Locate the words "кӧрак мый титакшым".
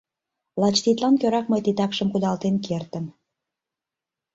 1.21-2.07